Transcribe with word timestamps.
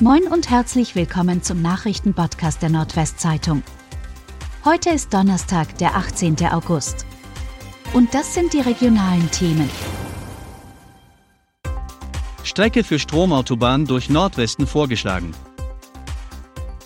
Moin 0.00 0.24
und 0.24 0.50
herzlich 0.50 0.96
willkommen 0.96 1.44
zum 1.44 1.62
Nachrichtenpodcast 1.62 2.60
der 2.60 2.68
Nordwestzeitung. 2.68 3.62
Heute 4.64 4.90
ist 4.90 5.14
Donnerstag, 5.14 5.78
der 5.78 5.94
18. 5.94 6.36
August. 6.50 7.06
Und 7.92 8.12
das 8.12 8.34
sind 8.34 8.52
die 8.54 8.60
regionalen 8.60 9.30
Themen. 9.30 9.70
Strecke 12.42 12.82
für 12.82 12.98
Stromautobahn 12.98 13.86
durch 13.86 14.10
Nordwesten 14.10 14.66
vorgeschlagen. 14.66 15.32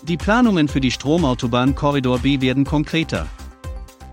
Die 0.02 0.18
Planungen 0.18 0.68
für 0.68 0.80
die 0.80 0.90
Stromautobahn 0.90 1.74
Korridor 1.74 2.18
B 2.18 2.42
werden 2.42 2.64
konkreter. 2.64 3.26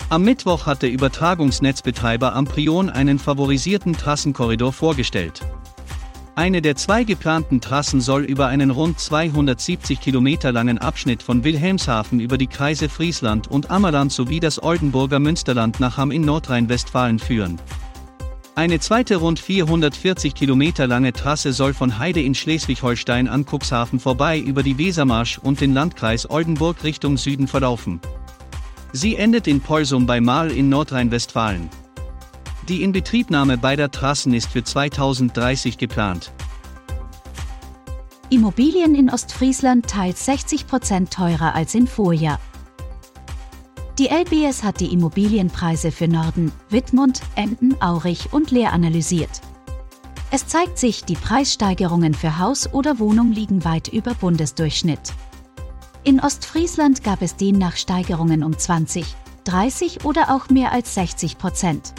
Am 0.07 0.23
Mittwoch 0.23 0.67
hat 0.67 0.83
der 0.83 0.91
Übertragungsnetzbetreiber 0.91 2.33
Amprion 2.33 2.89
einen 2.89 3.19
favorisierten 3.19 3.91
Trassenkorridor 3.91 4.71
vorgestellt. 4.71 5.41
Eine 6.37 6.61
der 6.61 6.75
zwei 6.75 7.05
geplanten 7.05 7.61
Trassen 7.61 8.01
soll 8.01 8.23
über 8.23 8.47
einen 8.47 8.69
rund 8.69 8.99
270 8.99 10.01
Kilometer 10.01 10.51
langen 10.51 10.77
Abschnitt 10.77 11.23
von 11.23 11.45
Wilhelmshaven 11.45 12.19
über 12.19 12.37
die 12.37 12.47
Kreise 12.47 12.89
Friesland 12.89 13.47
und 13.49 13.71
Ammerland 13.71 14.11
sowie 14.11 14.41
das 14.41 14.61
Oldenburger 14.61 15.19
Münsterland 15.19 15.79
nach 15.79 15.95
Hamm 15.95 16.11
in 16.11 16.23
Nordrhein-Westfalen 16.23 17.19
führen. 17.19 17.57
Eine 18.53 18.79
zweite 18.79 19.15
rund 19.15 19.39
440 19.39 20.35
Kilometer 20.35 20.87
lange 20.87 21.13
Trasse 21.13 21.53
soll 21.53 21.73
von 21.73 21.99
Heide 21.99 22.21
in 22.21 22.35
Schleswig-Holstein 22.35 23.29
an 23.29 23.45
Cuxhaven 23.45 24.01
vorbei 24.01 24.37
über 24.37 24.61
die 24.61 24.77
Wesermarsch 24.77 25.37
und 25.37 25.61
den 25.61 25.73
Landkreis 25.73 26.29
Oldenburg 26.29 26.83
Richtung 26.83 27.15
Süden 27.15 27.47
verlaufen. 27.47 28.01
Sie 28.91 29.15
endet 29.15 29.47
in 29.47 29.61
Polsum 29.61 30.05
bei 30.05 30.19
Mahl 30.19 30.51
in 30.51 30.67
Nordrhein-Westfalen. 30.67 31.69
Die 32.67 32.81
Inbetriebnahme 32.81 33.59
beider 33.59 33.91
Trassen 33.91 34.33
ist 34.33 34.49
für 34.49 34.63
2030 34.63 35.77
geplant. 35.77 36.31
Immobilien 38.31 38.95
in 38.95 39.11
Ostfriesland 39.11 39.85
teils 39.85 40.25
60 40.25 40.65
Prozent 40.65 41.11
teurer 41.11 41.53
als 41.53 41.75
im 41.75 41.85
Vorjahr. 41.85 42.39
Die 43.99 44.07
LBS 44.07 44.63
hat 44.63 44.79
die 44.79 44.91
Immobilienpreise 44.91 45.91
für 45.91 46.07
Norden, 46.07 46.51
Wittmund, 46.69 47.21
Emden, 47.35 47.79
Aurich 47.83 48.33
und 48.33 48.49
Leer 48.49 48.73
analysiert. 48.73 49.41
Es 50.31 50.47
zeigt 50.47 50.79
sich, 50.79 51.05
die 51.05 51.15
Preissteigerungen 51.15 52.15
für 52.15 52.39
Haus 52.39 52.73
oder 52.73 52.97
Wohnung 52.97 53.31
liegen 53.31 53.63
weit 53.63 53.89
über 53.89 54.15
Bundesdurchschnitt. 54.15 55.13
In 56.03 56.19
Ostfriesland 56.19 57.03
gab 57.03 57.21
es 57.21 57.35
demnach 57.35 57.77
Steigerungen 57.77 58.43
um 58.43 58.57
20, 58.57 59.05
30 59.43 60.03
oder 60.03 60.35
auch 60.35 60.49
mehr 60.49 60.71
als 60.71 60.95
60 60.95 61.37
Prozent. 61.37 61.93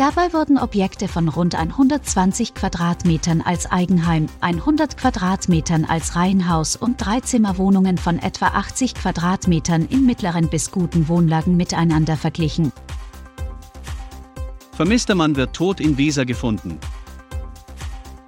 Dabei 0.00 0.32
wurden 0.32 0.56
Objekte 0.56 1.08
von 1.08 1.28
rund 1.28 1.54
120 1.54 2.54
Quadratmetern 2.54 3.42
als 3.42 3.70
Eigenheim, 3.70 4.28
100 4.40 4.96
Quadratmetern 4.96 5.84
als 5.84 6.16
Reihenhaus 6.16 6.74
und 6.74 7.04
Dreizimmerwohnungen 7.04 7.98
von 7.98 8.18
etwa 8.18 8.46
80 8.46 8.94
Quadratmetern 8.94 9.84
in 9.84 10.06
mittleren 10.06 10.48
bis 10.48 10.70
guten 10.70 11.06
Wohnlagen 11.08 11.54
miteinander 11.54 12.16
verglichen. 12.16 12.72
Vermisster 14.72 15.14
Mann 15.14 15.36
wird 15.36 15.52
tot 15.52 15.80
in 15.80 15.98
Weser 15.98 16.24
gefunden. 16.24 16.78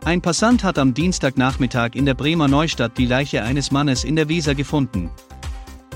Ein 0.05 0.21
Passant 0.21 0.65
hat 0.65 0.79
am 0.79 0.93
Dienstagnachmittag 0.93 1.95
in 1.95 2.05
der 2.05 2.13
Bremer 2.13 2.49
Neustadt 2.49 2.99
die 2.99 3.07
Leiche 3.07 3.45
eines 3.45 3.71
Mannes 3.71 4.05
in 4.05 4.17
der 4.17 4.29
Weser 4.29 4.55
gefunden. 4.55 5.11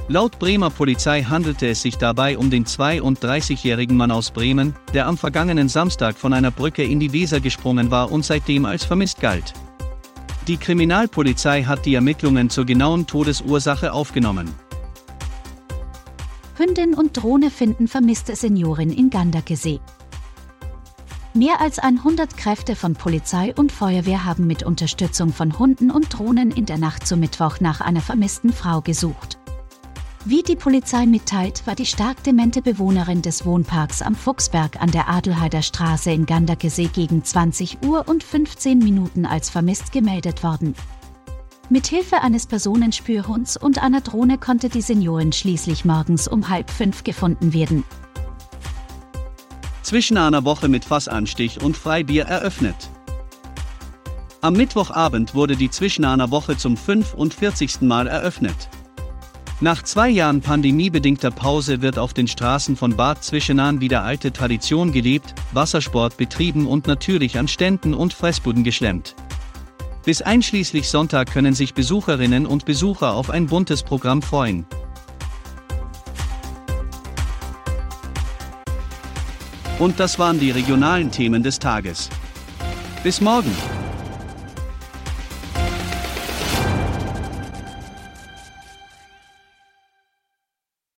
Laut 0.08 0.38
Bremer 0.38 0.70
Polizei 0.70 1.22
handelte 1.24 1.66
es 1.66 1.82
sich 1.82 1.98
dabei 1.98 2.38
um 2.38 2.48
den 2.48 2.64
32-jährigen 2.64 3.96
Mann 3.96 4.12
aus 4.12 4.30
Bremen, 4.30 4.72
der 4.94 5.08
am 5.08 5.18
vergangenen 5.18 5.68
Samstag 5.68 6.16
von 6.16 6.32
einer 6.32 6.52
Brücke 6.52 6.84
in 6.84 7.00
die 7.00 7.12
Weser 7.12 7.40
gesprungen 7.40 7.90
war 7.90 8.12
und 8.12 8.24
seitdem 8.24 8.66
als 8.66 8.84
vermisst 8.84 9.20
galt. 9.20 9.52
Die 10.46 10.58
Kriminalpolizei 10.58 11.64
hat 11.64 11.86
die 11.86 11.96
Ermittlungen 11.96 12.50
zur 12.50 12.64
genauen 12.64 13.08
Todesursache 13.08 13.92
aufgenommen. 13.92 14.54
Hündin 16.56 16.94
und 16.94 17.16
Drohne 17.16 17.50
finden 17.50 17.88
vermisste 17.88 18.36
Seniorin 18.36 18.92
in 18.92 19.10
Gandakesee. 19.10 19.81
Mehr 21.34 21.60
als 21.60 21.81
100 21.81 22.36
Kräfte 22.36 22.76
von 22.76 22.94
Polizei 22.94 23.52
und 23.56 23.72
Feuerwehr 23.72 24.25
haben 24.25 24.47
mit 24.47 24.62
Unterstützung 24.62 25.32
von 25.32 25.58
Hunden 25.58 25.91
und 25.91 26.16
Drohnen 26.16 26.52
in 26.52 26.64
der 26.64 26.78
Nacht 26.78 27.08
zum 27.08 27.19
Mittwoch 27.19 27.58
nach 27.58 27.81
einer 27.81 28.00
vermissten 28.00 28.52
Frau 28.52 28.81
gesucht. 28.81 29.36
Wie 30.28 30.42
die 30.42 30.56
Polizei 30.56 31.06
mitteilt, 31.06 31.64
war 31.69 31.76
die 31.76 31.87
stark 31.87 32.25
demente 32.25 32.60
Bewohnerin 32.60 33.22
des 33.22 33.47
Wohnparks 33.47 34.03
am 34.03 34.16
Fuchsberg 34.16 34.82
an 34.82 34.91
der 34.91 35.09
Adelheider 35.09 35.62
Straße 35.62 36.10
in 36.10 36.26
Ganderkesee 36.26 36.91
gegen 36.92 37.22
20 37.22 37.78
Uhr 37.87 38.09
und 38.09 38.25
15 38.25 38.81
Minuten 38.81 39.25
als 39.25 39.50
vermisst 39.50 39.92
gemeldet 39.92 40.42
worden. 40.42 40.75
Mithilfe 41.70 42.22
eines 42.22 42.48
Personenspürhunds 42.48 43.56
und 43.56 43.81
einer 43.81 44.00
Drohne 44.00 44.37
konnte 44.37 44.69
die 44.69 44.81
Seniorin 44.81 45.32
schließlich 45.32 45.84
morgens 45.84 46.26
um 46.26 46.48
halb 46.48 46.70
fünf 46.70 47.04
gefunden 47.04 47.54
werden. 47.54 47.84
Zwischen 49.82 50.16
einer 50.16 50.44
Woche 50.44 50.66
mit 50.66 50.84
Fassanstich 50.84 51.62
und 51.62 51.76
Freibier 51.76 52.25
eröffnet. 52.25 52.91
Am 54.41 54.54
Mittwochabend 54.54 55.37
wurde 55.37 55.54
die 55.54 55.70
Zwischen 55.70 56.04
einer 56.04 56.32
Woche 56.32 56.56
zum 56.56 56.76
45. 56.76 57.82
Mal 57.82 58.08
eröffnet. 58.08 58.69
Nach 59.61 59.83
zwei 59.83 60.11
Jahren 60.11 60.43
pandemiebedingter 60.43 61.31
Pause 61.31 61.81
wird 61.81 61.99
auf 61.99 62.12
den 62.12 62.28
Straßen 62.28 62.77
von 62.77 62.94
Bad 62.94 63.25
Zwischenahn 63.25 63.81
wieder 63.81 64.03
alte 64.03 64.31
Tradition 64.31 64.93
gelebt, 64.93 65.34
Wassersport 65.53 66.19
betrieben 66.19 66.67
und 66.67 66.87
natürlich 66.87 67.39
an 67.39 67.49
Ständen 67.49 67.94
und 67.94 68.12
Fressbuden 68.12 68.65
geschlemmt. 68.65 69.17
Bis 70.05 70.21
einschließlich 70.21 70.91
Sonntag 70.91 71.33
können 71.33 71.55
sich 71.55 71.72
Besucherinnen 71.72 72.44
und 72.44 72.67
Besucher 72.67 73.15
auf 73.15 73.31
ein 73.31 73.47
buntes 73.47 73.83
Programm 73.83 74.21
freuen. 74.21 74.67
Und 79.78 79.99
das 79.99 80.19
waren 80.19 80.38
die 80.38 80.50
regionalen 80.50 81.11
Themen 81.11 81.43
des 81.43 81.59
Tages. 81.59 82.11
Bis 83.03 83.23
morgen! 83.23 83.53